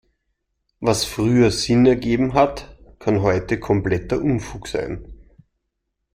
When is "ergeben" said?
1.85-2.33